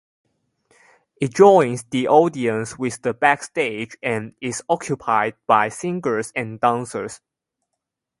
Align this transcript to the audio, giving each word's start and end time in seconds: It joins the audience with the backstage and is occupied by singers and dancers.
It 1.17 1.35
joins 1.35 1.83
the 1.83 2.07
audience 2.07 2.75
with 2.75 3.03
the 3.03 3.13
backstage 3.13 3.95
and 4.01 4.33
is 4.41 4.63
occupied 4.67 5.35
by 5.45 5.69
singers 5.69 6.33
and 6.35 6.59
dancers. 6.59 7.21